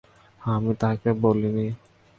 আমি 0.41 0.71
তাকে 0.81 1.09
বলিনি। 1.21 1.67